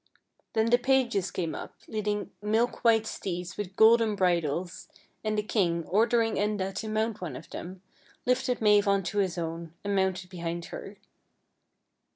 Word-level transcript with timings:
Then 0.53 0.71
the 0.71 0.79
pages 0.79 1.29
came 1.29 1.53
up, 1.53 1.75
leading 1.87 2.31
milk 2.41 2.83
white 2.83 3.05
steeds 3.05 3.55
with 3.55 3.75
golden 3.75 4.15
bridles, 4.15 4.87
and 5.23 5.37
the 5.37 5.43
king, 5.43 5.85
ordering 5.85 6.37
Enda 6.37 6.73
to 6.77 6.89
mount 6.89 7.21
one 7.21 7.35
of 7.35 7.51
them, 7.51 7.83
lifted 8.25 8.57
Have 8.61 8.87
on 8.87 9.03
to 9.03 9.19
his 9.19 9.37
own, 9.37 9.75
and 9.83 9.95
mounted 9.95 10.31
behind 10.31 10.65
her. 10.73 10.97